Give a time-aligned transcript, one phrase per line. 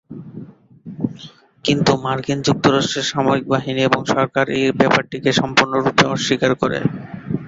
[1.65, 6.77] কিন্তু মার্কিন যুক্তরাষ্ট্রের সামরিক বাহিনী এবং সরকার এই ব্যাপারটি সম্পূর্ণরূপে অস্বীকার করে।